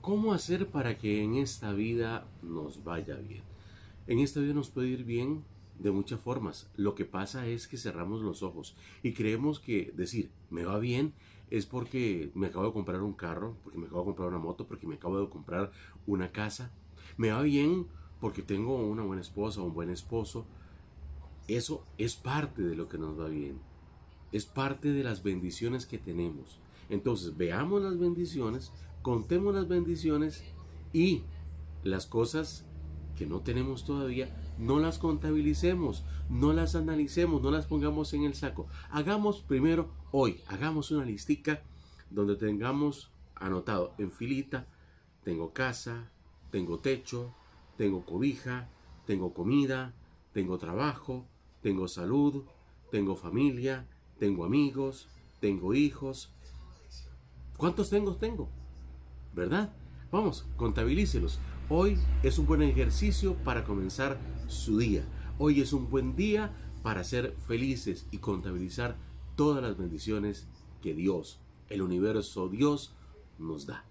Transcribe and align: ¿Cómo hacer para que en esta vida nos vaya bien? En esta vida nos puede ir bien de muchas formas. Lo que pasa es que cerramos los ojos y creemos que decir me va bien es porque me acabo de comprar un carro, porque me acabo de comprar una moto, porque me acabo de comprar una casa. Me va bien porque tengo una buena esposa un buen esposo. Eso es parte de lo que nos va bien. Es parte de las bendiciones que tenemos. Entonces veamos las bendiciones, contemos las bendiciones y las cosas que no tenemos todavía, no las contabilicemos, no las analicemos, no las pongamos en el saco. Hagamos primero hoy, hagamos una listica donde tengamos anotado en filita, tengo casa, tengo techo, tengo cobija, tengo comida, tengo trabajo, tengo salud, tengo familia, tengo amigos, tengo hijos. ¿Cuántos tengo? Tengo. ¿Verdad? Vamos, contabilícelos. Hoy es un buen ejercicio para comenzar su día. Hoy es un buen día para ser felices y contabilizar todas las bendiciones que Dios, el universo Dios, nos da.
¿Cómo 0.00 0.32
hacer 0.32 0.68
para 0.68 0.96
que 0.96 1.22
en 1.22 1.34
esta 1.34 1.72
vida 1.72 2.26
nos 2.42 2.84
vaya 2.84 3.16
bien? 3.16 3.42
En 4.06 4.18
esta 4.18 4.40
vida 4.40 4.54
nos 4.54 4.70
puede 4.70 4.88
ir 4.88 5.04
bien 5.04 5.44
de 5.78 5.90
muchas 5.90 6.18
formas. 6.18 6.70
Lo 6.74 6.94
que 6.94 7.04
pasa 7.04 7.46
es 7.46 7.68
que 7.68 7.76
cerramos 7.76 8.22
los 8.22 8.42
ojos 8.42 8.76
y 9.02 9.12
creemos 9.12 9.60
que 9.60 9.92
decir 9.94 10.30
me 10.48 10.64
va 10.64 10.78
bien 10.78 11.12
es 11.50 11.66
porque 11.66 12.30
me 12.34 12.46
acabo 12.46 12.64
de 12.64 12.72
comprar 12.72 13.02
un 13.02 13.12
carro, 13.12 13.56
porque 13.62 13.76
me 13.76 13.86
acabo 13.88 14.00
de 14.00 14.06
comprar 14.06 14.28
una 14.28 14.38
moto, 14.38 14.66
porque 14.66 14.86
me 14.86 14.94
acabo 14.94 15.20
de 15.20 15.28
comprar 15.28 15.70
una 16.06 16.32
casa. 16.32 16.70
Me 17.18 17.30
va 17.30 17.42
bien 17.42 17.86
porque 18.20 18.40
tengo 18.40 18.78
una 18.78 19.02
buena 19.02 19.20
esposa 19.20 19.60
un 19.60 19.74
buen 19.74 19.90
esposo. 19.90 20.46
Eso 21.46 21.84
es 21.98 22.16
parte 22.16 22.62
de 22.62 22.74
lo 22.74 22.88
que 22.88 22.96
nos 22.96 23.20
va 23.20 23.28
bien. 23.28 23.58
Es 24.32 24.46
parte 24.46 24.92
de 24.92 25.04
las 25.04 25.22
bendiciones 25.22 25.84
que 25.84 25.98
tenemos. 25.98 26.58
Entonces 26.90 27.36
veamos 27.36 27.82
las 27.82 27.98
bendiciones, 27.98 28.72
contemos 29.00 29.54
las 29.54 29.68
bendiciones 29.68 30.44
y 30.92 31.22
las 31.82 32.06
cosas 32.06 32.66
que 33.16 33.26
no 33.26 33.40
tenemos 33.40 33.84
todavía, 33.84 34.28
no 34.58 34.78
las 34.78 34.98
contabilicemos, 34.98 36.04
no 36.28 36.52
las 36.52 36.74
analicemos, 36.74 37.42
no 37.42 37.50
las 37.50 37.66
pongamos 37.66 38.12
en 38.12 38.24
el 38.24 38.34
saco. 38.34 38.66
Hagamos 38.90 39.40
primero 39.40 39.88
hoy, 40.10 40.40
hagamos 40.48 40.90
una 40.90 41.04
listica 41.04 41.62
donde 42.10 42.36
tengamos 42.36 43.10
anotado 43.36 43.94
en 43.98 44.10
filita, 44.10 44.66
tengo 45.22 45.52
casa, 45.52 46.10
tengo 46.50 46.78
techo, 46.78 47.34
tengo 47.76 48.04
cobija, 48.04 48.68
tengo 49.06 49.32
comida, 49.32 49.94
tengo 50.32 50.58
trabajo, 50.58 51.24
tengo 51.62 51.88
salud, 51.88 52.44
tengo 52.90 53.16
familia, 53.16 53.86
tengo 54.18 54.44
amigos, 54.44 55.08
tengo 55.40 55.74
hijos. 55.74 56.32
¿Cuántos 57.60 57.90
tengo? 57.90 58.16
Tengo. 58.16 58.48
¿Verdad? 59.34 59.70
Vamos, 60.10 60.46
contabilícelos. 60.56 61.38
Hoy 61.68 61.98
es 62.22 62.38
un 62.38 62.46
buen 62.46 62.62
ejercicio 62.62 63.34
para 63.44 63.64
comenzar 63.64 64.18
su 64.48 64.78
día. 64.78 65.04
Hoy 65.36 65.60
es 65.60 65.74
un 65.74 65.90
buen 65.90 66.16
día 66.16 66.56
para 66.82 67.04
ser 67.04 67.36
felices 67.46 68.06
y 68.10 68.16
contabilizar 68.16 68.96
todas 69.36 69.62
las 69.62 69.76
bendiciones 69.76 70.46
que 70.80 70.94
Dios, 70.94 71.38
el 71.68 71.82
universo 71.82 72.48
Dios, 72.48 72.94
nos 73.38 73.66
da. 73.66 73.84